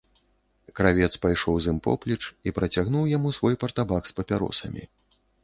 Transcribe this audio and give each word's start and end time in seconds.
Кравец 0.77 1.09
пайшоў 1.25 1.59
з 1.65 1.73
ім 1.73 1.77
поплеч 1.89 2.17
і 2.49 2.55
працягнуў 2.57 3.05
яму 3.17 3.35
свой 3.41 3.55
партабак 3.67 4.03
з 4.11 4.19
папяросамі. 4.23 4.83